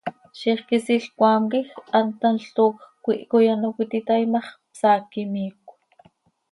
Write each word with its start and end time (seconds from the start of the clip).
Zixquisiil 0.41 1.03
cmaam 1.17 1.43
quij 1.51 1.65
hant 1.93 2.17
thanl 2.19 2.45
toocj 2.55 2.79
cöquiih 3.01 3.27
coi 3.31 3.45
ano 3.53 3.67
cöititaai 3.75 4.25
ma 4.31 4.39
x, 4.45 4.47
psaac 4.75 5.05
imiicö. 5.21 5.71